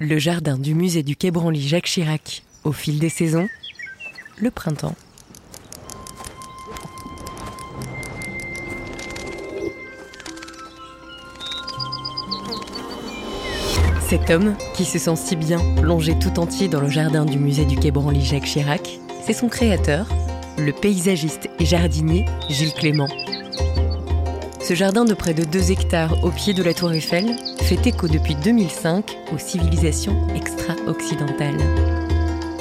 Le 0.00 0.20
jardin 0.20 0.56
du 0.56 0.76
musée 0.76 1.02
du 1.02 1.16
Quai 1.16 1.32
Branly 1.32 1.60
Jacques 1.60 1.86
Chirac, 1.86 2.44
au 2.62 2.70
fil 2.70 3.00
des 3.00 3.08
saisons, 3.08 3.48
le 4.36 4.52
printemps. 4.52 4.94
Cet 14.08 14.30
homme, 14.30 14.54
qui 14.74 14.84
se 14.84 15.00
sent 15.00 15.16
si 15.16 15.34
bien 15.34 15.58
plongé 15.74 16.16
tout 16.16 16.38
entier 16.38 16.68
dans 16.68 16.80
le 16.80 16.88
jardin 16.88 17.24
du 17.24 17.40
musée 17.40 17.64
du 17.64 17.74
Quai 17.74 17.90
Branly 17.90 18.24
Jacques 18.24 18.44
Chirac, 18.44 19.00
c'est 19.26 19.32
son 19.32 19.48
créateur, 19.48 20.06
le 20.58 20.72
paysagiste 20.72 21.48
et 21.58 21.64
jardinier 21.64 22.24
Gilles 22.48 22.72
Clément. 22.74 23.08
Ce 24.68 24.74
jardin 24.74 25.06
de 25.06 25.14
près 25.14 25.32
de 25.32 25.44
2 25.44 25.70
hectares 25.70 26.22
au 26.22 26.30
pied 26.30 26.52
de 26.52 26.62
la 26.62 26.74
Tour 26.74 26.92
Eiffel 26.92 27.36
fait 27.62 27.86
écho 27.86 28.06
depuis 28.06 28.34
2005 28.34 29.16
aux 29.32 29.38
civilisations 29.38 30.14
extra-occidentales. 30.36 31.56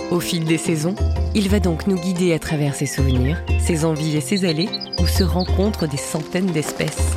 Au 0.09 0.21
fil 0.21 0.45
des 0.45 0.57
saisons, 0.57 0.95
il 1.35 1.49
va 1.49 1.59
donc 1.59 1.85
nous 1.85 1.99
guider 1.99 2.31
à 2.31 2.39
travers 2.39 2.75
ses 2.75 2.85
souvenirs, 2.85 3.43
ses 3.59 3.83
envies 3.83 4.15
et 4.15 4.21
ses 4.21 4.45
allées 4.45 4.69
où 4.99 5.05
se 5.05 5.25
rencontrent 5.25 5.85
des 5.85 5.97
centaines 5.97 6.53
d'espèces. 6.53 7.11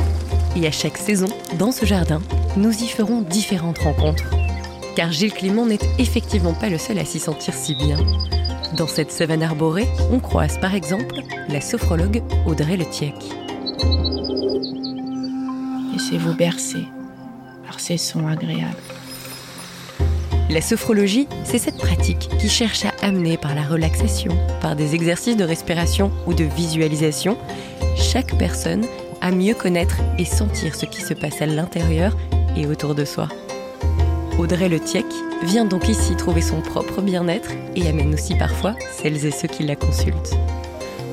Et 0.57 0.67
à 0.67 0.73
chaque 0.73 0.99
saison, 0.99 1.29
dans 1.57 1.71
ce 1.71 1.87
jardin, 1.87 2.21
nous 2.57 2.73
y 2.83 2.89
ferons 2.89 3.21
différentes 3.21 3.79
rencontres. 3.79 4.29
Car 4.97 5.13
Gilles 5.13 5.33
Clément 5.33 5.67
n'est 5.67 5.79
effectivement 6.01 6.55
pas 6.55 6.69
le 6.69 6.79
seul 6.79 6.99
à 6.99 7.05
s'y 7.05 7.21
sentir 7.21 7.55
si 7.55 7.77
bien. 7.77 7.99
Dans 8.77 8.89
cette 8.89 9.13
savane 9.13 9.45
arborée, 9.45 9.87
on 10.11 10.19
croise 10.19 10.59
par 10.59 10.75
exemple 10.75 11.15
la 11.49 11.61
sophrologue 11.61 12.25
Audrey 12.45 12.77
Letiec. 12.77 13.15
Laissez-vous 16.01 16.35
bercer 16.35 16.87
par 17.67 17.79
ces 17.79 17.99
sons 17.99 18.27
agréables. 18.27 18.75
La 20.49 20.63
sophrologie, 20.63 21.29
c'est 21.45 21.59
cette 21.59 21.77
pratique 21.77 22.31
qui 22.39 22.49
cherche 22.49 22.87
à 22.87 22.93
amener 23.03 23.37
par 23.37 23.55
la 23.55 23.65
relaxation, 23.65 24.33
par 24.63 24.77
des 24.77 24.95
exercices 24.95 25.37
de 25.37 25.45
respiration 25.45 26.11
ou 26.27 26.33
de 26.33 26.45
visualisation, 26.45 27.37
chaque 27.97 28.35
personne 28.39 28.87
à 29.21 29.31
mieux 29.31 29.53
connaître 29.53 29.97
et 30.19 30.25
sentir 30.25 30.75
ce 30.75 30.87
qui 30.87 31.03
se 31.03 31.13
passe 31.13 31.43
à 31.43 31.47
l'intérieur 31.47 32.17
et 32.57 32.67
autour 32.67 32.95
de 32.95 33.05
soi. 33.05 33.29
Audrey 34.39 34.71
Letiec 34.71 35.07
vient 35.43 35.67
donc 35.67 35.87
ici 35.87 36.17
trouver 36.17 36.41
son 36.41 36.63
propre 36.63 37.03
bien-être 37.03 37.51
et 37.77 37.87
amène 37.87 38.15
aussi 38.15 38.35
parfois 38.37 38.75
celles 38.91 39.27
et 39.27 39.31
ceux 39.31 39.49
qui 39.49 39.65
la 39.65 39.77
consultent. 39.77 40.35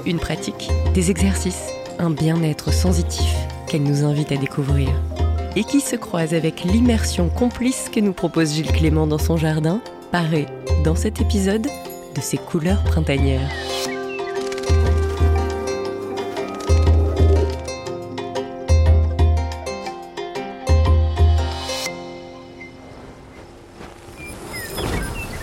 Une 0.06 0.20
pratique, 0.20 0.70
des 0.94 1.12
exercices, 1.12 1.74
un 2.00 2.10
bien-être 2.10 2.72
sensitif 2.72 3.36
qu'elle 3.68 3.84
nous 3.84 4.04
invite 4.04 4.32
à 4.32 4.38
découvrir. 4.38 4.90
Et 5.56 5.64
qui 5.64 5.82
se 5.82 5.96
croise 5.96 6.34
avec 6.34 6.64
l'immersion 6.64 7.30
complice 7.30 7.90
que 7.90 8.00
nous 8.00 8.14
propose 8.14 8.54
Gilles 8.54 8.72
Clément 8.72 9.08
dans 9.08 9.18
son 9.18 9.38
jardin, 9.38 9.82
paré, 10.12 10.46
dans 10.84 10.96
cet 10.96 11.20
épisode, 11.22 11.68
de 12.16 12.22
ses 12.22 12.38
couleurs 12.38 12.84
printanières. 12.84 13.50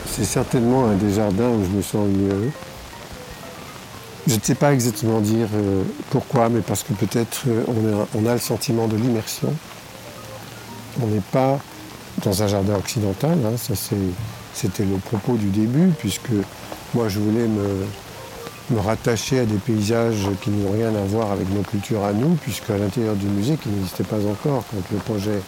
C'est 0.07 0.25
certainement 0.25 0.87
un 0.87 0.95
des 0.95 1.13
jardins 1.13 1.51
où 1.51 1.65
je 1.65 1.71
me 1.77 1.83
sens 1.83 2.09
mieux. 2.09 2.51
Je 4.35 4.41
ne 4.41 4.45
sais 4.45 4.57
pas 4.57 4.75
exactement 4.75 5.21
dire 5.21 5.47
euh, 5.55 5.85
pourquoi, 6.11 6.49
mais 6.49 6.61
parce 6.61 6.83
que 6.83 6.93
peut-être 6.93 7.45
euh, 7.47 8.05
on, 8.17 8.27
a 8.27 8.33
le 8.33 8.41
sentiment 8.41 8.89
de 8.89 8.97
l'immersion. 8.97 9.55
On 11.01 11.07
n'est 11.07 11.23
pas 11.31 11.61
dans 12.25 12.43
un 12.43 12.49
jardin 12.49 12.75
occidental, 12.75 13.39
hein, 13.47 13.57
ça 13.57 13.75
c'était 14.53 14.85
le 14.85 14.97
propos 14.97 15.37
du 15.37 15.51
début, 15.51 15.93
puisque 16.01 16.33
moi 16.95 17.09
je 17.09 17.21
voulais 17.21 17.47
me, 17.47 18.81
rattacher 18.81 19.39
à 19.39 19.45
des 19.45 19.59
paysages 19.59 20.27
qui 20.43 20.51
n'ont 20.51 20.73
rien 20.73 20.89
à 20.89 21.05
voir 21.07 21.31
avec 21.31 21.49
nos 21.51 21.63
cultures 21.63 22.03
à 22.03 22.13
nous, 22.13 22.35
puisque 22.35 22.69
à 22.71 22.77
l'intérieur 22.77 23.15
du 23.15 23.27
musée, 23.27 23.57
qui 23.57 23.69
n'existait 23.69 24.03
pas 24.03 24.19
encore 24.19 24.65
quand 24.69 24.83
le 24.91 24.99
projet 24.99 25.41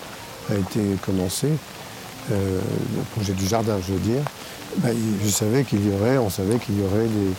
a 0.48 0.54
été 0.54 0.80
commencé, 1.04 1.48
euh, 2.30 2.60
le 2.96 3.02
projet 3.16 3.32
du 3.32 3.48
jardin 3.48 3.78
je 3.84 3.94
veux 3.94 3.98
dire, 3.98 4.22
ben, 4.76 4.94
je 5.24 5.28
savais 5.28 5.64
qu'il 5.64 5.84
y 5.84 5.92
aurait, 5.92 6.18
on 6.18 6.30
savait 6.30 6.58
qu'il 6.58 6.78
y 6.78 6.82
aurait 6.84 7.06
des, 7.06 7.32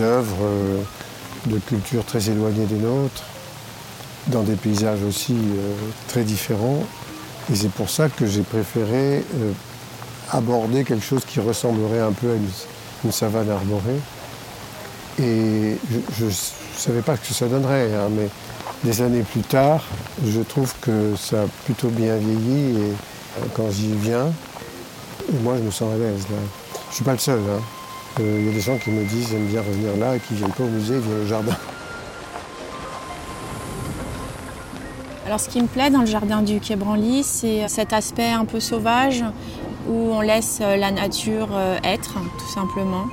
œuvres 0.00 0.36
euh, 0.42 0.82
de 1.46 1.58
culture 1.58 2.04
très 2.04 2.30
éloignées 2.30 2.66
des 2.66 2.76
nôtres, 2.76 3.24
dans 4.28 4.42
des 4.42 4.56
paysages 4.56 5.02
aussi 5.02 5.34
euh, 5.34 5.74
très 6.08 6.24
différents. 6.24 6.82
Et 7.52 7.56
c'est 7.56 7.70
pour 7.70 7.90
ça 7.90 8.08
que 8.08 8.26
j'ai 8.26 8.42
préféré 8.42 9.24
euh, 9.36 9.52
aborder 10.30 10.84
quelque 10.84 11.04
chose 11.04 11.24
qui 11.24 11.40
ressemblerait 11.40 12.00
un 12.00 12.12
peu 12.12 12.30
à 12.30 12.34
une, 12.34 13.12
savane 13.12 13.48
arborée. 13.50 14.00
Et 15.20 15.76
je 16.18 16.24
ne 16.24 16.30
savais 16.76 17.02
pas 17.02 17.16
ce 17.16 17.28
que 17.28 17.34
ça 17.34 17.46
donnerait, 17.46 17.94
hein, 17.94 18.08
mais 18.10 18.28
des 18.82 19.00
années 19.00 19.22
plus 19.22 19.42
tard, 19.42 19.84
je 20.26 20.40
trouve 20.40 20.74
que 20.80 21.14
ça 21.16 21.42
a 21.42 21.46
plutôt 21.64 21.88
bien 21.88 22.16
vieilli. 22.16 22.80
Et 22.80 22.92
quand 23.54 23.70
j'y 23.70 23.92
viens, 23.94 24.32
moi, 25.42 25.54
je 25.56 25.62
me 25.62 25.70
sens 25.70 25.94
à 25.94 25.98
l'aise. 25.98 26.26
Je 26.28 26.34
ne 26.34 26.94
suis 26.94 27.04
pas 27.04 27.12
le 27.12 27.18
seul. 27.18 27.38
Hein. 27.38 27.62
Euh, 28.18 28.38
il 28.40 28.46
y 28.46 28.48
a 28.48 28.52
des 28.52 28.60
gens 28.60 28.78
qui 28.78 28.90
me 28.90 29.04
disent 29.04 29.28
j'aime 29.30 29.44
bien 29.44 29.60
revenir 29.60 29.94
là 29.96 30.16
et 30.16 30.20
qui 30.20 30.32
ne 30.32 30.38
viennent 30.38 30.52
pas 30.52 30.64
au 30.64 30.68
musée, 30.68 30.94
ils 30.94 31.00
viennent 31.00 31.22
au 31.22 31.26
jardin. 31.26 31.52
Alors 35.26 35.40
ce 35.40 35.48
qui 35.48 35.60
me 35.60 35.66
plaît 35.66 35.90
dans 35.90 36.00
le 36.00 36.06
jardin 36.06 36.40
du 36.40 36.60
Quai 36.60 36.76
Branly, 36.76 37.22
c'est 37.24 37.68
cet 37.68 37.92
aspect 37.92 38.30
un 38.30 38.46
peu 38.46 38.60
sauvage 38.60 39.22
où 39.88 39.92
on 39.92 40.20
laisse 40.20 40.60
euh, 40.62 40.76
la 40.76 40.92
nature 40.92 41.48
euh, 41.52 41.78
être, 41.84 42.14
tout 42.38 42.54
simplement. 42.54 43.04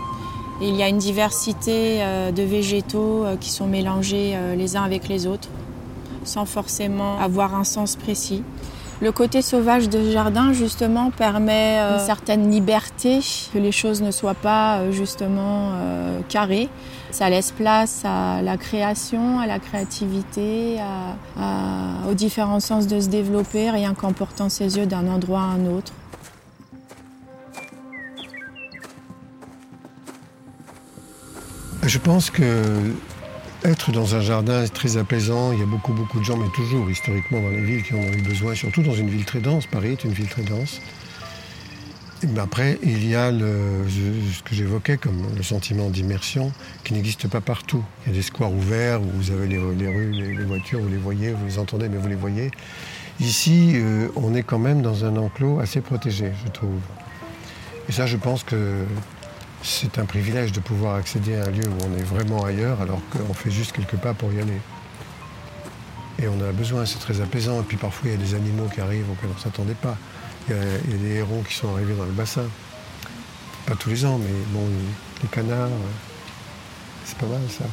Et 0.62 0.69
il 0.69 0.75
y 0.75 0.84
a 0.84 0.88
une 0.88 1.00
diversité 1.00 2.00
de 2.31 2.44
végétaux 2.44 3.25
qui 3.41 3.50
sont 3.50 3.66
mélangés 3.66 4.38
les 4.56 4.78
uns 4.78 4.84
avec 4.84 5.09
les 5.09 5.25
autres, 5.25 5.50
sans 6.24 6.46
forcément 6.46 7.20
avoir 7.20 7.56
un 7.56 7.64
sens 7.64 7.96
précis. 7.96 8.44
Le 9.03 9.12
côté 9.12 9.41
sauvage 9.41 9.90
de 9.90 10.02
ce 10.02 10.12
jardin, 10.12 10.53
justement, 10.53 11.12
permet 11.12 11.78
euh, 11.78 11.96
une 11.96 12.06
certaine 12.06 12.50
liberté, 12.50 13.19
que 13.52 13.59
les 13.59 13.74
choses 13.74 14.02
ne 14.02 14.12
soient 14.12 14.34
pas 14.34 14.78
euh, 14.78 14.94
justement 14.94 15.72
euh, 15.74 16.22
carrées. 16.30 16.69
Ça 17.12 17.30
laisse 17.30 17.52
place 17.52 18.03
à 18.06 18.41
la 18.41 18.56
création, 18.56 19.41
à 19.41 19.46
la 19.46 19.59
créativité, 19.59 20.78
aux 22.09 22.14
différents 22.14 22.62
sens 22.62 22.88
de 22.88 23.02
se 23.02 23.09
développer, 23.09 23.69
rien 23.69 23.94
qu'en 23.94 24.14
portant 24.14 24.47
ses 24.47 24.78
yeux 24.78 24.86
d'un 24.86 25.08
endroit 25.09 25.41
à 25.41 25.44
un 25.44 25.66
autre. 25.66 25.91
Je 31.84 32.00
pense 32.00 32.30
que 32.30 32.94
être 33.63 33.91
dans 33.91 34.16
un 34.16 34.22
jardin 34.22 34.63
est 34.63 34.74
très 34.74 34.97
apaisant. 34.97 35.51
Il 35.53 35.59
y 35.59 35.63
a 35.63 35.66
beaucoup, 35.66 35.94
beaucoup 35.94 36.19
de 36.19 36.25
gens, 36.25 36.38
mais 36.38 36.50
toujours 36.53 36.90
historiquement 36.90 37.41
dans 37.41 37.50
les 37.50 37.62
villes 37.62 37.84
qui 37.84 37.94
en 37.94 38.00
ont 38.00 38.12
eu 38.12 38.22
besoin, 38.22 38.56
surtout 38.56 38.84
dans 38.84 38.94
une 38.94 39.09
ville 39.09 39.25
très 39.25 39.40
dense. 39.40 39.66
Paris 39.66 39.91
est 39.94 40.03
une 40.03 40.12
ville 40.12 40.28
très 40.28 40.44
dense. 40.44 40.79
Mais 42.28 42.40
après, 42.40 42.79
il 42.84 43.07
y 43.07 43.16
a 43.16 43.31
ce 43.31 44.44
que 44.44 44.56
j'évoquais 44.56 44.97
comme 44.97 45.28
le 45.35 45.44
sentiment 45.44 45.90
d'immersion 45.90 46.52
qui 46.84 46.94
n'existe 46.94 47.28
pas 47.28 47.41
partout. 47.41 47.84
Il 48.06 48.12
y 48.12 48.13
a 48.13 48.16
des 48.16 48.22
squares 48.22 48.53
ouverts 48.53 49.02
où 49.02 49.09
vous 49.16 49.31
avez 49.31 49.47
les, 49.47 49.57
rues, 49.57 50.12
les, 50.12 50.46
voitures, 50.46 50.79
vous 50.79 50.90
les 50.90 50.97
voyez, 50.97 51.31
vous 51.31 51.46
les 51.46 51.59
entendez, 51.59 51.90
mais 51.90 51.97
vous 51.97 52.07
les 52.07 52.16
voyez. 52.16 52.52
Ici, 53.19 53.73
euh, 53.75 54.07
on 54.16 54.34
est 54.35 54.44
quand 54.44 54.57
même 54.57 54.81
dans 54.81 55.03
un 55.06 55.18
enclos 55.18 55.59
assez 55.59 55.81
protégé, 55.81 56.31
je 56.46 56.52
trouve. 56.52 56.79
Et 57.90 57.91
ça, 57.91 58.06
je 58.06 58.16
pense 58.16 58.44
que 58.44 58.85
c'est 59.63 59.97
un 59.97 60.06
privilège 60.06 60.51
de 60.51 60.59
pouvoir 60.59 60.96
accéder 60.96 61.35
à 61.38 61.46
un 61.46 61.50
lieu 61.50 61.68
où 61.68 61.85
on 61.85 61.97
est 61.97 62.03
vraiment 62.03 62.44
ailleurs 62.44 62.81
alors 62.81 63.00
qu'on 63.09 63.34
fait 63.34 63.50
juste 63.50 63.72
quelques 63.72 63.96
pas 63.96 64.13
pour 64.13 64.31
y 64.34 64.40
aller. 64.40 64.59
Et 66.22 66.28
on 66.28 66.40
a 66.47 66.51
besoin, 66.51 66.85
c'est 66.85 67.00
très 67.00 67.22
apaisant. 67.22 67.62
Et 67.62 67.63
puis 67.63 67.78
parfois, 67.78 68.09
il 68.09 68.12
y 68.12 68.16
a 68.16 68.18
des 68.18 68.35
animaux 68.35 68.68
qui 68.73 68.81
arrivent 68.81 69.09
auxquels 69.09 69.29
on 69.31 69.38
ne 69.38 69.40
s'attendait 69.40 69.73
pas. 69.73 69.97
Il 70.47 70.56
y, 70.56 70.59
a, 70.59 70.97
des 70.97 71.16
hérons 71.16 71.41
qui 71.41 71.56
sont 71.56 71.73
arrivés 71.73 71.94
dans 71.94 72.03
le 72.03 72.12
bassin. 72.12 72.44
Pas 73.66 73.76
tous 73.76 73.90
les 73.90 74.05
ans, 74.05 74.20
mais 74.20 74.29
bon, 74.49 74.67
les 75.22 75.29
canards, 75.29 75.70
c'est 77.05 77.17
pas 77.17 77.26
mal 77.26 77.41
ça. 77.49 77.64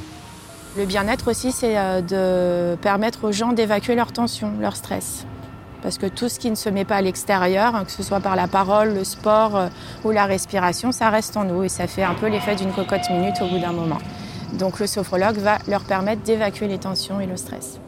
Le 0.76 0.86
bien-être 0.86 1.28
aussi, 1.28 1.50
c'est 1.50 1.76
euh, 1.76 2.00
de 2.00 2.76
permettre 2.76 3.24
aux 3.24 3.32
gens 3.32 3.52
d'évacuer 3.52 3.96
leur 3.96 4.12
tension, 4.12 4.52
leur 4.60 4.76
stress. 4.76 5.26
Parce 5.82 5.96
que 5.96 6.06
tout 6.06 6.28
ce 6.28 6.38
qui 6.38 6.50
ne 6.50 6.54
se 6.56 6.68
met 6.68 6.84
pas 6.84 6.96
à 6.96 7.02
l'extérieur, 7.02 7.74
hein, 7.74 7.84
que 7.84 7.90
ce 7.90 8.02
soit 8.02 8.20
par 8.20 8.36
la 8.36 8.48
parole, 8.48 8.94
le 8.94 9.04
sport 9.04 9.56
euh, 9.56 9.68
ou 10.04 10.10
la 10.10 10.26
respiration, 10.26 10.92
ça 10.92 11.10
reste 11.10 11.36
en 11.36 11.44
nous 11.44 11.64
et 11.64 11.68
ça 11.68 11.86
fait 11.86 12.02
un 12.02 12.14
peu 12.14 12.28
l'effet 12.28 12.54
d'une 12.54 12.72
cocotte 12.72 13.08
minute 13.10 13.36
au 13.40 13.48
bout 13.48 13.58
d'un 13.58 13.72
moment. 13.72 13.98
Donc 14.52 14.78
le 14.78 14.86
sophrologue 14.86 15.38
va 15.38 15.58
leur 15.68 15.84
permettre 15.84 16.22
d'évacuer 16.22 16.68
les 16.68 16.78
tensions 16.78 17.20
et 17.20 17.26
le 17.26 17.36
stress. 17.36 17.78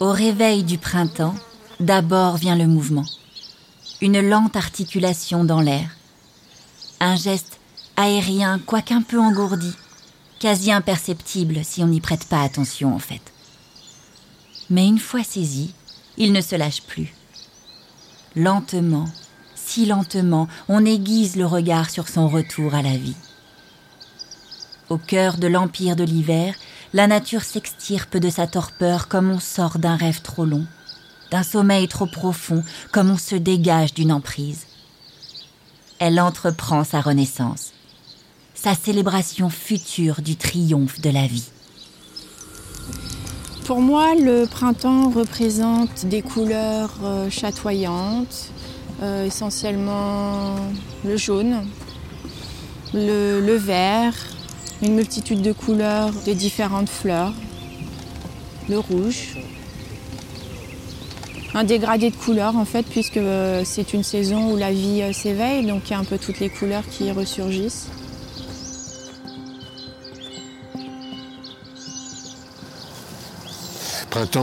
Au 0.00 0.12
réveil 0.12 0.62
du 0.62 0.78
printemps, 0.78 1.34
d'abord 1.80 2.36
vient 2.36 2.56
le 2.56 2.66
mouvement. 2.66 3.04
Une 4.00 4.20
lente 4.20 4.56
articulation 4.56 5.44
dans 5.44 5.60
l'air. 5.60 5.90
Un 7.00 7.16
geste 7.16 7.58
aérien, 7.96 8.60
quoiqu'un 8.64 9.02
peu 9.02 9.18
engourdi, 9.18 9.74
quasi 10.38 10.70
imperceptible 10.70 11.64
si 11.64 11.82
on 11.82 11.88
n'y 11.88 12.00
prête 12.00 12.26
pas 12.26 12.42
attention 12.42 12.94
en 12.94 13.00
fait. 13.00 13.20
Mais 14.70 14.86
une 14.86 14.98
fois 14.98 15.24
saisi, 15.24 15.74
il 16.16 16.32
ne 16.32 16.40
se 16.40 16.56
lâche 16.56 16.82
plus. 16.82 17.14
Lentement, 18.36 19.06
si 19.54 19.86
lentement, 19.86 20.48
on 20.68 20.84
aiguise 20.84 21.36
le 21.36 21.46
regard 21.46 21.90
sur 21.90 22.08
son 22.08 22.28
retour 22.28 22.74
à 22.74 22.82
la 22.82 22.96
vie. 22.96 23.16
Au 24.88 24.98
cœur 24.98 25.36
de 25.36 25.46
l'empire 25.46 25.96
de 25.96 26.04
l'hiver, 26.04 26.54
la 26.94 27.06
nature 27.06 27.42
s'extirpe 27.42 28.16
de 28.16 28.30
sa 28.30 28.46
torpeur 28.46 29.08
comme 29.08 29.30
on 29.30 29.40
sort 29.40 29.78
d'un 29.78 29.96
rêve 29.96 30.22
trop 30.22 30.44
long, 30.44 30.66
d'un 31.30 31.42
sommeil 31.42 31.88
trop 31.88 32.06
profond, 32.06 32.62
comme 32.92 33.10
on 33.10 33.18
se 33.18 33.34
dégage 33.34 33.92
d'une 33.92 34.12
emprise. 34.12 34.66
Elle 35.98 36.20
entreprend 36.20 36.84
sa 36.84 37.00
renaissance, 37.00 37.72
sa 38.54 38.74
célébration 38.74 39.50
future 39.50 40.22
du 40.22 40.36
triomphe 40.36 41.00
de 41.00 41.10
la 41.10 41.26
vie. 41.26 41.50
Pour 43.68 43.82
moi, 43.82 44.14
le 44.14 44.46
printemps 44.46 45.10
représente 45.10 46.06
des 46.06 46.22
couleurs 46.22 46.94
euh, 47.04 47.28
chatoyantes, 47.28 48.48
euh, 49.02 49.26
essentiellement 49.26 50.56
le 51.04 51.18
jaune, 51.18 51.66
le, 52.94 53.56
vert, 53.56 54.14
une 54.80 54.94
multitude 54.94 55.42
de 55.42 55.52
couleurs 55.52 56.12
de 56.26 56.32
différentes 56.32 56.88
fleurs, 56.88 57.34
le 58.70 58.78
rouge, 58.78 59.36
un 61.52 61.64
dégradé 61.64 62.08
de 62.08 62.16
couleurs 62.16 62.56
en 62.56 62.64
fait 62.64 62.86
puisque 62.86 63.18
euh, 63.18 63.64
c'est 63.66 63.92
une 63.92 64.02
saison 64.02 64.50
où 64.50 64.56
la 64.56 64.72
vie 64.72 65.12
s'éveille 65.12 65.66
donc 65.66 65.82
il 65.88 65.90
y 65.90 65.94
a 65.94 65.98
un 65.98 66.04
peu 66.04 66.16
toutes 66.16 66.40
les 66.40 66.48
couleurs 66.48 66.84
qui 66.90 67.10
ressurgissent. 67.10 67.90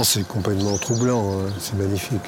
C'est 0.04 0.28
complètement 0.28 0.78
troublant, 0.78 1.34
hein. 1.34 1.50
c'est 1.60 1.76
magnifique. 1.76 2.22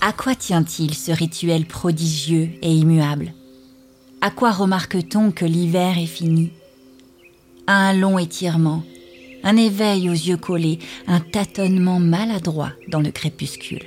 À 0.00 0.12
quoi 0.12 0.34
tient-il 0.34 0.94
ce 0.94 1.12
rituel 1.12 1.66
prodigieux 1.66 2.48
et 2.62 2.72
immuable? 2.72 3.34
À 4.22 4.30
quoi 4.30 4.52
remarque-t-on 4.52 5.30
que 5.30 5.44
l'hiver 5.44 5.98
est 5.98 6.06
fini? 6.06 6.50
À 7.66 7.88
un 7.88 7.92
long 7.92 8.18
étirement, 8.18 8.82
un 9.42 9.56
éveil 9.56 10.08
aux 10.08 10.14
yeux 10.14 10.38
collés, 10.38 10.78
un 11.06 11.20
tâtonnement 11.20 12.00
maladroit 12.00 12.72
dans 12.88 13.00
le 13.00 13.10
crépuscule. 13.10 13.84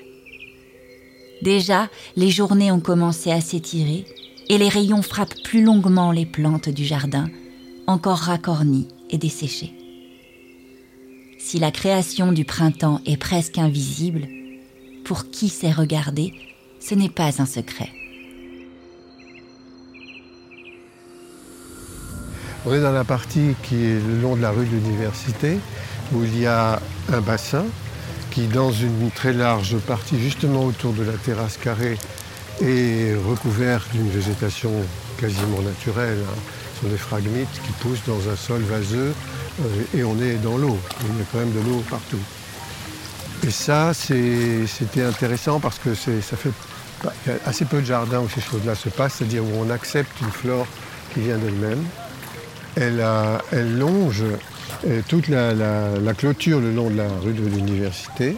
Déjà, 1.42 1.90
les 2.16 2.30
journées 2.30 2.72
ont 2.72 2.80
commencé 2.80 3.32
à 3.32 3.42
s'étirer 3.42 4.06
et 4.48 4.58
les 4.60 4.70
rayons 4.70 5.02
frappent 5.02 5.42
plus 5.44 5.64
longuement 5.64 6.12
les 6.12 6.28
plantes 6.28 6.70
du 6.70 6.86
jardin, 6.86 7.30
encore 7.88 8.20
racornies 8.20 8.88
et 9.10 9.18
desséchées. 9.18 9.74
Si 11.44 11.60
la 11.60 11.72
création 11.72 12.32
du 12.32 12.46
printemps 12.46 13.02
est 13.06 13.18
presque 13.18 13.58
invisible, 13.58 14.28
pour 15.04 15.32
qui 15.32 15.50
sait 15.50 15.72
regarder, 15.72 16.34
ce 16.80 16.94
n'est 16.96 17.10
pas 17.10 17.42
un 17.42 17.46
secret. 17.46 17.90
On 22.66 22.74
est 22.74 22.80
dans 22.80 22.94
la 22.94 23.04
partie 23.04 23.56
qui 23.64 23.76
est 23.76 24.00
le 24.00 24.22
long 24.22 24.36
de 24.38 24.42
la 24.42 24.52
rue 24.52 24.66
de 24.66 24.72
l'université, 24.72 25.58
où 26.14 26.24
il 26.24 26.40
y 26.40 26.46
a 26.46 26.80
un 27.12 27.22
bassin 27.22 27.66
qui, 28.30 28.48
dans 28.48 28.72
une 28.72 29.10
très 29.10 29.34
large 29.34 29.78
partie, 29.80 30.20
justement 30.20 30.64
autour 30.66 30.94
de 30.94 31.04
la 31.04 31.14
terrasse 31.14 31.58
carrée, 31.58 31.98
est 32.62 33.16
recouvert 33.28 33.86
d'une 33.92 34.10
végétation 34.10 34.72
quasiment 35.20 35.62
naturelle. 35.64 36.20
Hein. 36.24 36.40
Ce 36.76 36.82
sont 36.82 36.88
des 36.88 36.98
fragmites 36.98 37.62
qui 37.66 37.72
poussent 37.82 38.06
dans 38.06 38.30
un 38.30 38.36
sol 38.36 38.62
vaseux 38.62 39.14
et 39.94 40.03
on 40.03 40.19
est 40.21 40.36
dans 40.36 40.57
l'eau. 40.57 40.77
Il 41.01 41.18
y 41.18 41.21
a 41.21 41.25
quand 41.31 41.39
même 41.39 41.51
de 41.51 41.59
l'eau 41.59 41.83
partout. 41.89 42.19
Et 43.44 43.51
ça, 43.51 43.94
c'était 43.94 45.03
intéressant 45.03 45.59
parce 45.59 45.80
que 45.80 45.95
ça 45.95 46.38
fait 46.38 46.51
assez 47.45 47.65
peu 47.65 47.81
de 47.81 47.86
jardins 47.86 48.19
où 48.19 48.30
ces 48.30 48.42
choses-là 48.42 48.75
se 48.75 48.89
passent, 48.89 49.15
c'est-à-dire 49.15 49.44
où 49.44 49.51
on 49.59 49.69
accepte 49.69 50.12
une 50.21 50.31
flore 50.31 50.68
qui 51.13 51.21
vient 51.21 51.38
d'elle-même. 51.38 51.83
Elle, 52.75 53.77
longe 53.77 54.24
euh, 54.88 55.01
toute 55.07 55.27
la, 55.27 55.53
clôture 56.18 56.59
le 56.59 56.71
long 56.74 56.89
de 56.89 56.98
la 56.98 57.07
rue 57.24 57.33
de 57.33 57.45
l'université. 57.45 58.38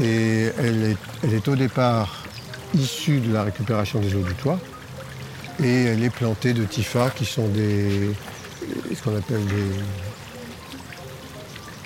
Et 0.00 0.50
elle 0.58 0.96
est, 1.32 1.48
au 1.48 1.56
départ 1.56 2.24
issue 2.74 3.20
de 3.20 3.32
la 3.32 3.44
récupération 3.44 4.00
des 4.00 4.14
eaux 4.14 4.22
du 4.22 4.34
toit. 4.34 4.58
Et 5.62 5.84
elle 5.84 6.02
est 6.02 6.10
plantée 6.10 6.52
de 6.52 6.64
tifas 6.64 7.10
qui 7.10 7.24
sont 7.24 7.48
des. 7.48 8.10
Appelle 9.12 9.44
des. 9.46 9.72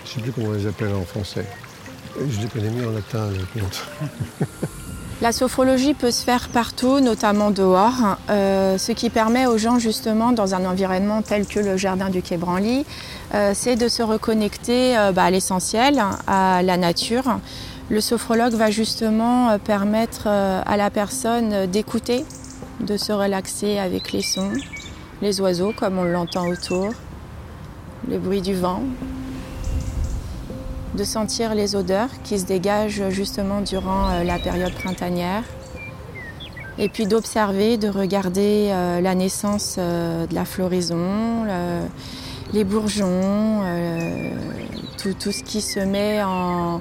Je 0.04 0.10
ne 0.10 0.14
sais 0.14 0.20
plus 0.20 0.32
comment 0.32 0.48
on 0.48 0.52
les 0.52 0.66
appelle 0.66 0.94
en 0.94 1.04
français. 1.04 1.44
Je 2.16 2.40
les 2.40 2.48
connais 2.48 2.70
mieux 2.70 2.86
en 2.86 2.92
latin. 2.92 3.28
La 5.20 5.32
sophrologie 5.32 5.94
peut 5.94 6.12
se 6.12 6.22
faire 6.22 6.48
partout, 6.48 7.00
notamment 7.00 7.50
dehors, 7.50 8.16
euh, 8.30 8.78
ce 8.78 8.92
qui 8.92 9.10
permet 9.10 9.46
aux 9.46 9.58
gens 9.58 9.80
justement 9.80 10.30
dans 10.30 10.54
un 10.54 10.64
environnement 10.64 11.22
tel 11.22 11.44
que 11.44 11.58
le 11.58 11.76
jardin 11.76 12.08
du 12.08 12.22
Quai 12.22 12.36
Branly, 12.36 12.86
euh, 13.34 13.50
c'est 13.52 13.74
de 13.74 13.88
se 13.88 14.00
reconnecter 14.04 14.96
euh, 14.96 15.10
bah, 15.10 15.24
à 15.24 15.30
l'essentiel, 15.30 16.00
à 16.28 16.62
la 16.62 16.76
nature. 16.76 17.40
Le 17.90 18.00
sophrologue 18.00 18.52
va 18.52 18.70
justement 18.70 19.58
permettre 19.58 20.28
à 20.28 20.76
la 20.76 20.90
personne 20.90 21.66
d'écouter, 21.66 22.24
de 22.80 22.96
se 22.96 23.12
relaxer 23.12 23.78
avec 23.78 24.12
les 24.12 24.22
sons, 24.22 24.52
les 25.20 25.40
oiseaux 25.40 25.72
comme 25.76 25.98
on 25.98 26.04
l'entend 26.04 26.46
autour, 26.46 26.90
le 28.08 28.18
bruit 28.18 28.40
du 28.40 28.54
vent, 28.54 28.82
de 30.94 31.04
sentir 31.04 31.54
les 31.54 31.76
odeurs 31.76 32.08
qui 32.24 32.38
se 32.38 32.46
dégagent 32.46 33.10
justement 33.10 33.60
durant 33.60 34.08
euh, 34.08 34.24
la 34.24 34.38
période 34.38 34.72
printanière. 34.72 35.44
Et 36.78 36.88
puis 36.88 37.06
d'observer, 37.06 37.76
de 37.76 37.88
regarder 37.88 38.68
euh, 38.70 39.00
la 39.00 39.14
naissance 39.14 39.76
euh, 39.78 40.26
de 40.26 40.34
la 40.34 40.44
floraison, 40.44 41.44
les 42.54 42.64
bourgeons, 42.64 43.60
tout, 44.96 45.32
ce 45.32 45.42
qui 45.42 45.60
se 45.60 45.80
met 45.80 46.22
en, 46.22 46.80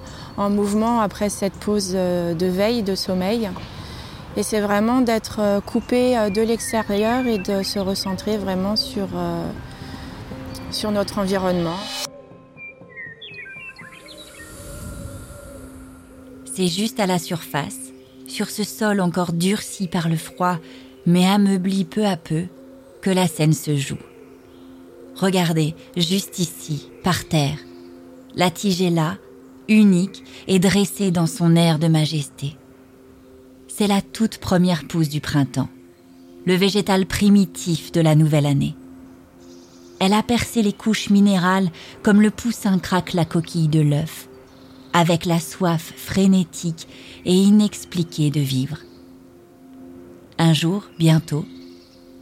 mouvement 0.50 1.02
après 1.02 1.30
cette 1.30 1.56
pause 1.56 1.92
de 1.92 2.46
veille, 2.46 2.84
de 2.84 2.96
sommeil. 2.96 3.50
Et 4.38 4.44
c'est 4.44 4.62
vraiment 4.62 5.02
d'être 5.02 5.42
coupé 5.66 6.16
de 6.34 6.42
l'extérieur 6.42 7.28
et 7.28 7.38
de 7.40 7.64
se 7.64 7.80
recentrer 7.80 8.38
vraiment 8.38 8.78
sur, 8.78 9.10
sur 10.72 10.92
notre 10.92 11.20
environnement. 11.20 11.78
C'est 16.46 16.68
juste 16.68 17.00
à 17.00 17.06
la 17.06 17.20
surface, 17.20 17.92
sur 18.28 18.50
ce 18.50 18.64
sol 18.64 19.00
encore 19.00 19.34
durci 19.34 19.88
par 19.88 20.10
le 20.10 20.18
froid, 20.18 20.58
mais 21.06 21.26
ameubli 21.26 21.86
peu 21.86 22.06
à 22.06 22.18
peu, 22.18 22.46
que 23.02 23.10
la 23.10 23.28
scène 23.28 23.54
se 23.54 23.76
joue. 23.76 23.98
Regardez, 25.16 25.76
juste 25.96 26.40
ici, 26.40 26.90
par 27.04 27.26
terre, 27.26 27.58
la 28.36 28.50
tige 28.50 28.82
là, 28.82 29.18
unique 29.68 30.24
et 30.48 30.60
dressée 30.60 31.12
dans 31.12 31.28
son 31.28 31.56
air 31.56 31.80
de 31.80 31.88
majesté. 31.88 32.56
C'est 33.68 33.88
la 33.88 34.02
toute 34.02 34.38
première 34.38 34.88
pousse 34.88 35.10
du 35.10 35.22
printemps, 35.22 35.70
le 36.46 36.56
végétal 36.56 37.06
primitif 37.06 37.92
de 37.92 38.02
la 38.02 38.16
nouvelle 38.16 38.46
année. 38.46 38.76
Elle 40.00 40.14
a 40.14 40.24
percé 40.24 40.62
les 40.62 40.74
couches 40.74 41.10
minérales 41.10 41.72
comme 42.04 42.22
le 42.22 42.32
poussin 42.32 42.78
craque 42.80 43.14
la 43.14 43.26
coquille 43.26 43.68
de 43.68 43.82
l'œuf 43.82 44.28
avec 44.94 45.26
la 45.26 45.40
soif 45.40 45.94
frénétique 45.96 46.88
et 47.24 47.34
inexpliquée 47.34 48.32
de 48.32 48.40
vivre. 48.40 48.78
Un 50.40 50.54
jour, 50.54 50.86
bientôt, 50.98 51.46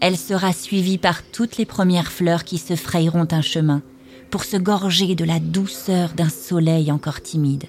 elle 0.02 0.18
sera 0.18 0.52
suivie 0.52 0.98
par 0.98 1.24
toutes 1.24 1.58
les 1.58 1.66
premières 1.66 2.12
fleurs 2.12 2.44
qui 2.44 2.58
se 2.58 2.76
frayeront 2.76 3.28
un 3.32 3.42
chemin 3.42 3.82
pour 4.30 4.44
se 4.44 4.58
gorger 4.58 5.16
de 5.16 5.24
la 5.24 5.40
douceur 5.40 6.10
d'un 6.14 6.28
soleil 6.28 6.92
encore 6.92 7.22
timide. 7.22 7.66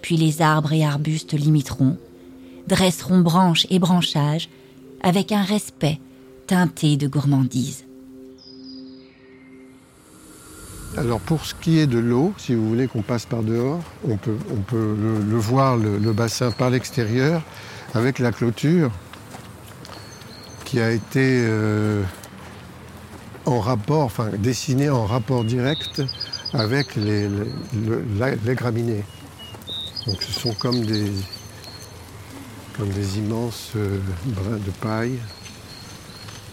Puis 0.00 0.16
les 0.16 0.42
arbres 0.42 0.72
et 0.72 0.84
arbustes 0.84 1.32
l'imiteront, 1.32 1.96
dresseront 2.68 3.20
branches 3.20 3.66
et 3.68 3.80
branchages 3.80 4.48
avec 5.02 5.32
un 5.32 5.42
respect 5.42 5.98
teinté 6.46 6.96
de 6.96 7.08
gourmandise. 7.08 7.84
Alors 10.98 11.20
pour 11.20 11.46
ce 11.46 11.54
qui 11.54 11.78
est 11.78 11.86
de 11.86 11.98
l'eau, 11.98 12.34
si 12.36 12.54
vous 12.54 12.68
voulez 12.68 12.86
qu'on 12.86 13.00
passe 13.00 13.24
par 13.24 13.42
dehors, 13.42 13.80
on 14.06 14.18
peut, 14.18 14.36
le, 14.72 15.36
voir, 15.38 15.78
le, 15.78 16.12
bassin 16.12 16.50
par 16.50 16.68
l'extérieur, 16.68 17.42
avec 17.94 18.18
la 18.18 18.30
clôture 18.30 18.90
qui 20.66 20.80
a 20.80 20.90
été 20.90 21.44
euh, 21.46 22.02
en 23.46 23.60
rapport, 23.60 24.02
enfin 24.02 24.28
dessinée 24.36 24.90
en 24.90 25.06
rapport 25.06 25.44
direct 25.44 26.02
avec 26.52 26.94
les, 26.96 27.26
graminées. 28.54 29.04
Donc 30.06 30.22
ce 30.22 30.32
sont 30.32 30.52
comme 30.52 30.84
des, 30.84 31.10
comme 32.76 32.90
des 32.90 33.18
immenses 33.18 33.70
euh, 33.76 33.98
brins 34.26 34.58
de 34.58 34.70
paille, 34.82 35.18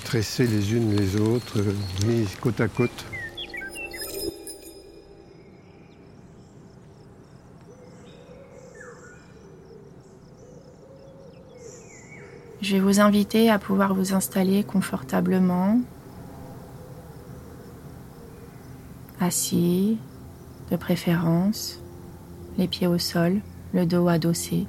tressés 0.05 0.47
les 0.47 0.73
unes 0.73 0.95
les 0.95 1.19
autres, 1.19 1.59
euh, 1.59 1.73
mis 2.05 2.25
côte 2.39 2.61
à 2.61 2.69
côte. 2.69 3.05
Je 12.61 12.75
vais 12.75 12.81
vous 12.81 12.99
inviter 12.99 13.49
à 13.49 13.57
pouvoir 13.57 13.93
vous 13.93 14.13
installer 14.13 14.63
confortablement, 14.63 15.79
assis 19.21 19.97
de 20.69 20.75
préférence, 20.75 21.79
les 22.57 22.67
pieds 22.67 22.87
au 22.87 22.97
sol, 22.97 23.39
le 23.73 23.85
dos 23.85 24.09
adossé. 24.09 24.67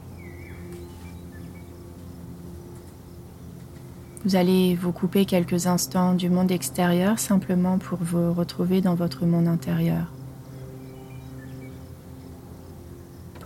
Vous 4.25 4.37
allez 4.37 4.77
vous 4.77 4.93
couper 4.93 5.25
quelques 5.25 5.67
instants 5.67 6.15
du 6.15 6.31
monde 6.31 6.53
extérieur 6.53 7.19
simplement 7.19 7.79
pour 7.79 7.99
vous 8.01 8.33
retrouver 8.33 8.81
dans 8.81 8.95
votre 8.95 9.27
monde 9.27 9.49
intérieur. 9.49 10.07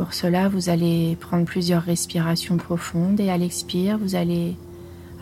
Pour 0.05 0.13
cela, 0.13 0.51
vous 0.51 0.69
allez 0.69 1.17
prendre 1.19 1.47
plusieurs 1.47 1.83
respirations 1.83 2.59
profondes 2.59 3.19
et 3.21 3.31
à 3.31 3.39
l'expire, 3.39 3.97
vous 3.97 4.17
allez 4.17 4.55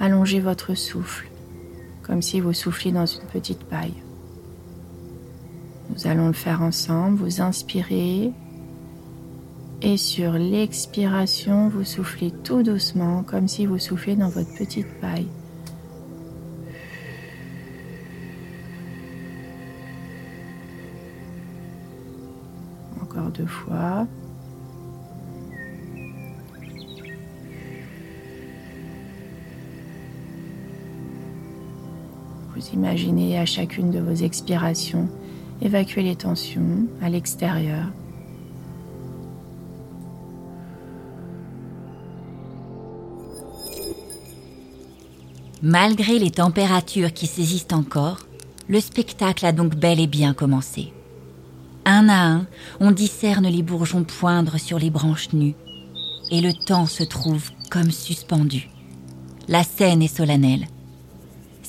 allonger 0.01 0.41
votre 0.41 0.75
souffle, 0.75 1.31
comme 2.03 2.21
si 2.21 2.41
vous 2.41 2.53
souffliez 2.53 2.91
dans 2.91 3.07
une 3.07 3.29
petite 3.33 3.63
paille. 3.63 3.95
Nous 5.91 6.09
allons 6.09 6.27
le 6.27 6.33
faire 6.33 6.63
ensemble. 6.63 7.17
Vous 7.19 7.41
inspirez 7.41 8.33
et 9.83 9.97
sur 9.97 10.33
l'expiration, 10.33 11.69
vous 11.69 11.85
soufflez 11.85 12.33
tout 12.43 12.65
doucement, 12.65 13.23
comme 13.23 13.47
si 13.47 13.67
vous 13.67 13.79
souffliez 13.79 14.17
dans 14.17 14.31
votre 14.31 14.53
petite 14.53 14.93
paille. 15.01 15.29
Encore 23.01 23.31
deux 23.31 23.47
fois. 23.47 24.09
Imaginez 32.73 33.39
à 33.39 33.47
chacune 33.47 33.91
de 33.91 33.99
vos 33.99 34.15
expirations 34.15 35.09
évacuer 35.61 36.03
les 36.03 36.17
tensions 36.17 36.87
à 37.01 37.09
l'extérieur. 37.09 37.87
Malgré 45.63 46.19
les 46.19 46.33
températures 46.33 47.13
qui 47.13 47.29
saisissent 47.29 47.69
encore, 47.73 48.27
le 48.69 48.81
spectacle 48.81 49.47
a 49.47 49.53
donc 49.53 49.77
bel 49.77 50.01
et 50.01 50.09
bien 50.09 50.35
commencé. 50.35 50.93
Un 51.85 52.09
à 52.09 52.27
un, 52.27 52.47
on 52.81 52.91
discerne 52.91 53.47
les 53.47 53.63
bourgeons 53.63 54.03
poindre 54.03 54.59
sur 54.59 54.79
les 54.79 54.91
branches 54.91 55.33
nues, 55.33 55.55
et 56.31 56.41
le 56.41 56.53
temps 56.53 56.87
se 56.87 57.05
trouve 57.05 57.51
comme 57.71 57.93
suspendu. 57.93 58.71
La 59.47 59.63
scène 59.63 60.03
est 60.03 60.17
solennelle 60.17 60.67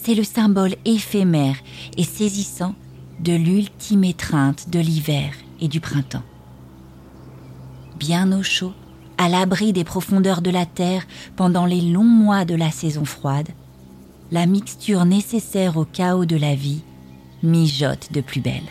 c'est 0.03 0.15
le 0.15 0.23
symbole 0.23 0.75
éphémère 0.83 1.55
et 1.97 2.03
saisissant 2.03 2.75
de 3.21 3.33
l'ultime 3.33 4.03
étreinte 4.03 4.69
de 4.69 4.79
l'hiver 4.79 5.33
et 5.61 5.69
du 5.69 5.79
printemps. 5.79 6.23
Bien 7.97 8.37
au 8.37 8.43
chaud, 8.43 8.73
à 9.17 9.29
l'abri 9.29 9.71
des 9.71 9.85
profondeurs 9.85 10.41
de 10.41 10.49
la 10.49 10.65
terre 10.65 11.05
pendant 11.37 11.65
les 11.65 11.79
longs 11.79 12.03
mois 12.03 12.43
de 12.43 12.55
la 12.55 12.69
saison 12.69 13.05
froide, 13.05 13.47
la 14.31 14.45
mixture 14.45 15.05
nécessaire 15.05 15.77
au 15.77 15.85
chaos 15.85 16.25
de 16.25 16.35
la 16.35 16.53
vie 16.53 16.81
mijote 17.41 18.11
de 18.11 18.19
plus 18.19 18.41
belle. 18.41 18.63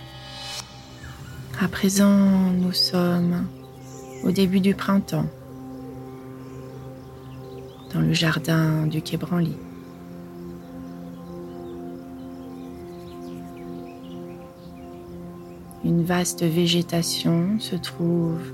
À 1.61 1.69
présent, 1.69 2.51
nous 2.51 2.73
sommes 2.73 3.47
au 4.25 4.33
début 4.33 4.61
du 4.61 4.75
printemps, 4.75 5.27
dans 7.95 8.01
le 8.01 8.13
jardin 8.13 8.87
du 8.87 9.01
Quai. 9.01 9.19
Une 15.85 16.05
vaste 16.05 16.45
végétation 16.45 17.59
se 17.59 17.75
trouve 17.75 18.53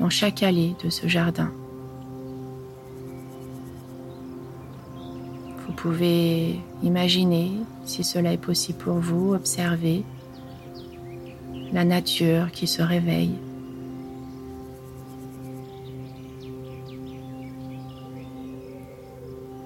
dans 0.00 0.10
chaque 0.10 0.42
allée 0.42 0.74
de 0.82 0.90
ce 0.90 1.06
jardin. 1.06 1.52
Vous 5.64 5.72
pouvez 5.72 6.58
imaginer, 6.82 7.52
si 7.84 8.02
cela 8.02 8.32
est 8.32 8.38
possible 8.38 8.78
pour 8.78 8.94
vous, 8.94 9.34
observer 9.34 10.02
la 11.72 11.84
nature 11.84 12.50
qui 12.50 12.66
se 12.66 12.82
réveille. 12.82 13.38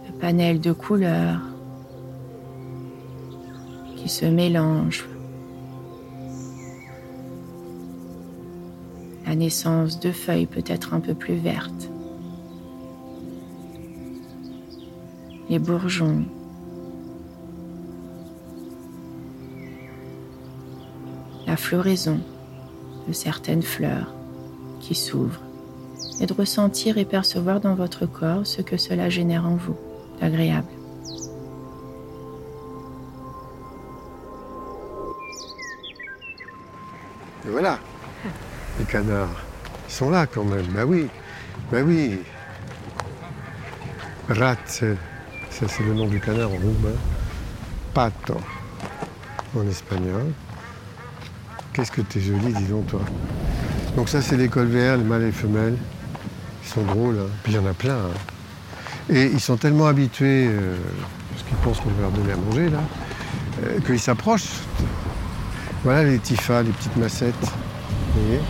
Le 0.07 0.13
panel 0.21 0.61
de 0.61 0.73
couleurs 0.73 1.41
qui 3.97 4.11
se 4.11 4.27
mélangent 4.27 5.09
la 9.29 9.35
naissance 9.35 10.01
de 10.01 10.11
feuilles 10.11 10.47
peut-être 10.47 10.95
un 10.95 11.01
peu 11.01 11.13
plus 11.13 11.35
vertes, 11.35 11.91
les 15.51 15.59
bourgeons, 15.59 16.25
la 21.47 21.59
floraison 21.59 22.21
de 23.07 23.13
certaines 23.13 23.63
fleurs 23.63 24.15
qui 24.81 24.95
s'ouvrent. 24.95 25.43
Et 26.21 26.27
de 26.27 26.33
ressentir 26.33 26.99
et 26.99 27.05
percevoir 27.05 27.61
dans 27.61 27.75
votre 27.75 28.07
corps 28.07 28.47
ce 28.47 28.63
que 28.63 28.77
cela 28.77 29.09
génère 29.09 29.47
en 29.47 29.55
vous 29.55 29.77
d'agréable. 30.21 30.67
Et 37.47 37.51
voilà, 37.51 37.79
canards. 38.89 39.45
Ils 39.89 39.95
sont 39.95 40.11
là 40.11 40.27
quand 40.27 40.45
même. 40.45 40.67
Ben 40.67 40.85
oui, 40.85 41.09
ben 41.71 41.87
oui. 41.87 42.21
Rat, 44.29 44.57
ça 44.67 44.87
c'est 45.51 45.83
le 45.83 45.95
nom 45.95 46.07
du 46.07 46.21
canard 46.21 46.51
en 46.51 46.57
roumain. 46.57 46.97
Pato 47.95 48.39
en 49.57 49.67
espagnol. 49.67 50.33
Qu'est-ce 51.73 51.93
que 51.93 52.03
t'es 52.03 52.21
joli, 52.21 52.53
dis 52.53 52.65
donc 52.65 52.87
toi. 52.89 53.01
Donc 53.97 54.09
ça 54.09 54.21
c'est 54.21 54.37
l'école 54.37 54.67
VR, 54.67 54.97
les 54.97 55.05
mâles 55.05 55.23
et 55.23 55.27
les 55.27 55.33
femelles. 55.33 55.77
Ils 56.63 56.69
sont 56.69 56.83
drôles, 56.83 57.19
hein. 57.19 57.31
puis 57.43 57.53
il 57.53 57.57
y 57.57 57.59
en 57.59 57.67
a 57.67 57.73
plein. 57.73 57.95
Hein. 57.95 59.11
Et 59.11 59.25
ils 59.27 59.41
sont 59.41 59.57
tellement 59.57 59.87
habitués, 59.87 60.49
euh, 60.49 60.77
parce 61.31 61.43
qu'ils 61.45 61.57
pensent 61.59 61.81
qu'on 61.81 61.91
va 61.91 62.03
leur 62.03 62.11
donner 62.11 62.33
à 62.33 62.37
manger 62.37 62.69
là, 62.69 62.81
euh, 63.63 63.81
qu'ils 63.81 64.01
s'approchent. 64.01 64.61
Voilà 65.83 66.05
les 66.05 66.19
tifas, 66.19 66.63
les 66.63 66.73
petites 66.73 66.97
massettes. 66.97 67.35
Vous 68.15 68.23
voyez? 68.23 68.41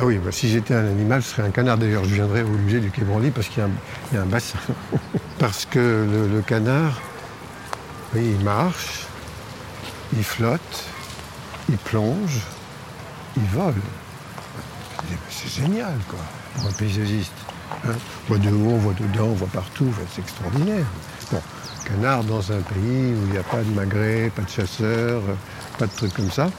Ah 0.00 0.04
oui, 0.04 0.18
bah, 0.18 0.30
si 0.30 0.48
j'étais 0.48 0.74
un 0.74 0.86
animal, 0.86 1.22
ce 1.22 1.30
serait 1.30 1.42
un 1.42 1.50
canard. 1.50 1.76
D'ailleurs, 1.76 2.04
je 2.04 2.14
viendrais 2.14 2.42
au 2.42 2.48
musée 2.48 2.78
du 2.78 2.90
Quai 2.90 3.02
Branly 3.02 3.32
parce 3.32 3.48
qu'il 3.48 3.64
y, 4.12 4.16
a 4.16 4.22
un 4.22 4.26
bassin. 4.26 4.58
parce 5.40 5.64
que 5.66 6.06
le, 6.32 6.40
canard, 6.42 7.00
oui, 8.14 8.34
il 8.38 8.44
marche, 8.44 9.06
il 10.16 10.22
flotte, 10.22 10.84
il 11.68 11.78
plonge, 11.78 12.42
il 13.36 13.42
vole. 13.46 13.74
C'est 15.30 15.62
génial, 15.62 15.98
quoi, 16.08 16.20
pour 16.54 16.68
un 16.68 16.72
paysagiste. 16.72 17.32
Hein. 17.84 17.92
on 17.92 18.28
voit 18.28 18.38
de 18.38 18.50
haut, 18.50 18.70
on 18.70 18.78
voit 18.78 18.94
dedans, 18.94 19.26
on 19.26 19.34
voit 19.34 19.48
partout, 19.48 19.92
c'est 20.12 20.22
extraordinaire. 20.22 20.86
Bon, 21.32 21.42
canard 21.84 22.22
dans 22.22 22.52
un 22.52 22.60
pays 22.60 23.14
où 23.14 23.26
il 23.26 23.32
n'y 23.32 23.38
a 23.38 23.42
pas 23.42 23.62
de 23.62 23.74
magret, 23.74 24.30
pas 24.34 24.42
de 24.42 24.48
chasseurs, 24.48 25.22
pas 25.76 25.86
de 25.86 25.92
trucs 25.92 26.14
comme 26.14 26.30
ça, 26.30 26.50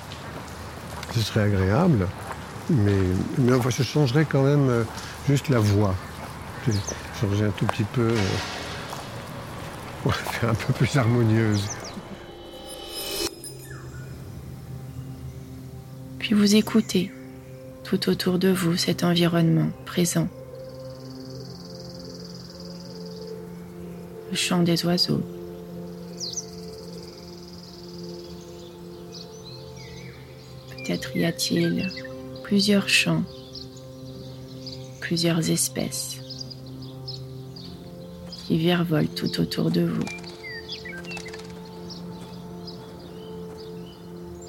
ce 1.14 1.22
serait 1.22 1.44
agréable. 1.44 2.06
Mais, 2.70 2.92
mais 3.40 3.54
je 3.70 3.84
changerais 3.84 4.26
quand 4.26 4.44
même 4.44 4.70
euh, 4.70 4.84
juste 5.28 5.50
la 5.50 5.60
voix. 5.60 5.96
Je 6.68 6.72
changerais 7.20 7.48
un 7.48 7.52
tout 7.52 7.66
petit 7.66 7.84
peu. 7.84 8.10
Euh, 8.10 8.16
pour 10.04 10.16
faire 10.16 10.50
un 10.50 10.56
peu 10.56 10.74
plus 10.74 10.96
harmonieuse. 10.98 11.64
Puis 16.20 16.34
vous 16.34 16.56
écoutez 16.56 17.12
tout 17.84 18.10
autour 18.10 18.38
de 18.38 18.50
vous 18.50 18.78
cet 18.78 19.04
environnement 19.04 19.70
présent. 19.86 20.28
Le 24.30 24.36
chant 24.36 24.62
des 24.62 24.86
oiseaux. 24.86 25.24
Peut-être 30.70 31.18
y 31.18 31.26
a-t-il 31.26 32.09
plusieurs 32.50 32.90
champs, 32.90 33.22
plusieurs 35.02 35.52
espèces 35.52 36.18
qui 38.28 38.58
virevoltent 38.58 39.14
tout 39.14 39.40
autour 39.40 39.70
de 39.70 39.82
vous. 39.82 40.04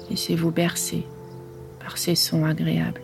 Laissez-vous 0.09 0.49
bercer 0.49 1.05
par 1.79 1.99
ces 1.99 2.15
sons 2.15 2.43
agréables. 2.43 3.03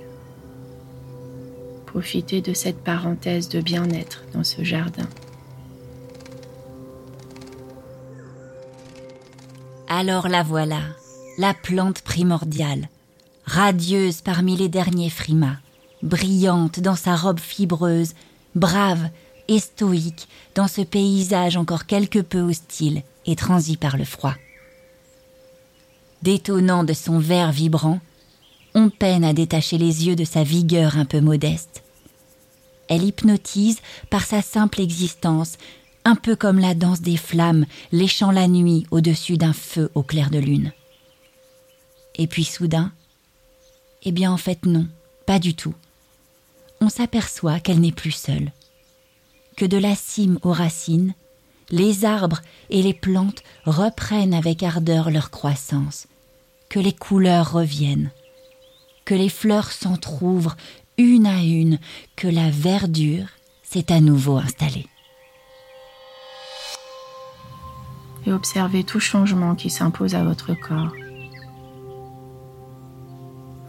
Profitez 1.85 2.41
de 2.41 2.55
cette 2.55 2.83
parenthèse 2.83 3.49
de 3.49 3.61
bien-être 3.61 4.23
dans 4.33 4.43
ce 4.43 4.63
jardin. 4.63 5.07
Alors 9.87 10.27
la 10.27 10.41
voilà, 10.41 10.81
la 11.37 11.53
plante 11.53 12.01
primordiale, 12.01 12.89
radieuse 13.47 14.21
parmi 14.21 14.57
les 14.57 14.67
derniers 14.67 15.09
frimas, 15.09 15.55
brillante 16.03 16.81
dans 16.81 16.97
sa 16.97 17.15
robe 17.15 17.39
fibreuse, 17.39 18.13
brave 18.55 19.09
et 19.47 19.59
stoïque 19.59 20.27
dans 20.53 20.67
ce 20.67 20.81
paysage 20.81 21.55
encore 21.55 21.85
quelque 21.85 22.19
peu 22.19 22.41
hostile 22.41 23.03
et 23.25 23.35
transi 23.35 23.77
par 23.77 23.97
le 23.97 24.03
froid. 24.03 24.35
Détonnant 26.21 26.83
de 26.83 26.93
son 26.93 27.19
vert 27.19 27.51
vibrant, 27.51 27.99
on 28.75 28.89
peine 28.89 29.23
à 29.23 29.33
détacher 29.33 29.77
les 29.77 30.05
yeux 30.07 30.15
de 30.15 30.25
sa 30.25 30.43
vigueur 30.43 30.97
un 30.97 31.05
peu 31.05 31.21
modeste. 31.21 31.83
Elle 32.89 33.03
hypnotise 33.03 33.79
par 34.09 34.25
sa 34.25 34.41
simple 34.41 34.81
existence, 34.81 35.57
un 36.03 36.15
peu 36.15 36.35
comme 36.35 36.59
la 36.59 36.73
danse 36.73 37.01
des 37.01 37.17
flammes 37.17 37.65
léchant 37.91 38.31
la 38.31 38.47
nuit 38.47 38.85
au-dessus 38.91 39.37
d'un 39.37 39.53
feu 39.53 39.89
au 39.95 40.03
clair 40.03 40.29
de 40.29 40.39
lune. 40.39 40.73
Et 42.15 42.27
puis 42.27 42.43
soudain, 42.43 42.91
eh 44.03 44.11
bien 44.11 44.31
en 44.31 44.37
fait 44.37 44.65
non, 44.65 44.87
pas 45.25 45.39
du 45.39 45.55
tout. 45.55 45.73
On 46.81 46.89
s'aperçoit 46.89 47.59
qu'elle 47.59 47.79
n'est 47.79 47.91
plus 47.91 48.11
seule, 48.11 48.51
que 49.55 49.65
de 49.65 49.77
la 49.77 49.95
cime 49.95 50.39
aux 50.43 50.53
racines, 50.53 51.13
les 51.69 52.05
arbres 52.05 52.41
et 52.69 52.81
les 52.81 52.93
plantes 52.93 53.43
reprennent 53.65 54.33
avec 54.33 54.63
ardeur 54.63 55.11
leur 55.11 55.31
croissance, 55.31 56.07
que 56.69 56.79
les 56.79 56.93
couleurs 56.93 57.51
reviennent, 57.51 58.11
que 59.05 59.15
les 59.15 59.29
fleurs 59.29 59.71
s'entr'ouvrent 59.71 60.55
une 60.97 61.27
à 61.27 61.43
une, 61.43 61.79
que 62.15 62.27
la 62.27 62.49
verdure 62.49 63.27
s'est 63.63 63.91
à 63.91 63.99
nouveau 63.99 64.37
installée. 64.37 64.87
Et 68.25 68.31
observez 68.31 68.83
tout 68.83 68.99
changement 68.99 69.55
qui 69.55 69.69
s'impose 69.69 70.15
à 70.15 70.23
votre 70.23 70.53
corps. 70.53 70.91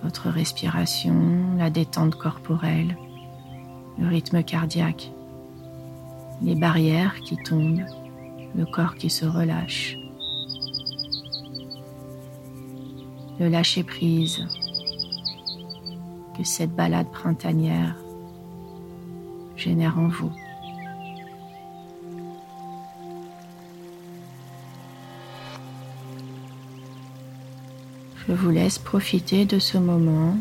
Votre 0.03 0.29
respiration, 0.29 1.57
la 1.57 1.71
détente 1.71 2.15
corporelle, 2.15 2.97
le 3.99 4.09
rythme 4.09 4.43
cardiaque, 4.43 5.11
les 6.43 6.55
barrières 6.55 7.21
qui 7.21 7.37
tombent, 7.37 7.85
le 8.55 8.65
corps 8.65 8.95
qui 8.95 9.11
se 9.11 9.27
relâche, 9.27 9.97
le 13.41 13.49
lâcher 13.49 13.83
prise 13.83 14.47
que 16.37 16.45
cette 16.45 16.75
balade 16.75 17.11
printanière 17.11 17.97
génère 19.57 19.99
en 19.99 20.09
vous. 20.09 20.33
Je 28.29 28.35
vous 28.35 28.51
laisse 28.51 28.79
profiter 28.79 29.47
de 29.47 29.59
ce 29.59 29.79
moment 29.79 30.37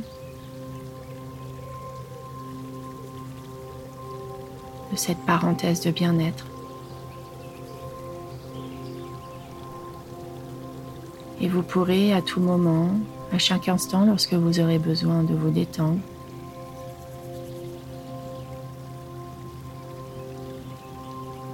de 4.91 4.97
cette 4.97 5.19
parenthèse 5.25 5.79
de 5.81 5.91
bien-être. 5.91 6.45
Et 11.39 11.47
vous 11.47 11.61
pourrez 11.61 12.11
à 12.13 12.21
tout 12.21 12.41
moment 12.41 12.89
à 13.31 13.37
chaque 13.37 13.69
instant 13.69 14.05
lorsque 14.05 14.33
vous 14.33 14.59
aurez 14.59 14.79
besoin 14.79 15.23
de 15.23 15.33
vous 15.33 15.49
détendre. 15.49 15.99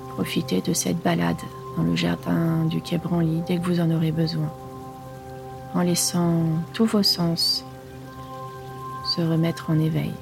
Profitez 0.10 0.62
de 0.62 0.74
cette 0.74 0.98
balade 1.04 1.42
dans 1.78 1.84
le 1.84 1.96
jardin 1.96 2.66
du 2.66 2.82
Quai 2.82 2.98
Branly 2.98 3.42
dès 3.48 3.58
que 3.58 3.64
vous 3.66 3.80
en 3.80 3.92
aurez 3.92 4.12
besoin, 4.12 4.52
en 5.74 5.82
laissant 5.82 6.44
tous 6.74 6.86
vos 6.86 7.04
sens 7.04 7.66
se 9.16 9.22
remettre 9.22 9.70
en 9.70 9.80
éveil. 9.80 10.14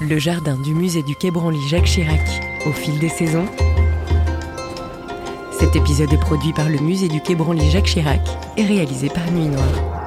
Le 0.00 0.18
jardin 0.18 0.56
du 0.56 0.74
musée 0.74 1.02
du 1.02 1.16
Quai 1.16 1.30
Branly 1.30 1.60
Jacques 1.68 1.84
Chirac 1.84 2.20
au 2.66 2.72
fil 2.72 2.98
des 2.98 3.08
saisons. 3.08 3.46
Cet 5.58 5.74
épisode 5.74 6.12
est 6.12 6.20
produit 6.20 6.52
par 6.52 6.68
le 6.68 6.78
musée 6.78 7.08
du 7.08 7.20
Quai 7.20 7.34
Branly 7.34 7.68
Jacques 7.70 7.86
Chirac 7.86 8.20
et 8.56 8.64
réalisé 8.64 9.08
par 9.08 9.30
Nuit 9.32 9.48
Noire. 9.48 9.97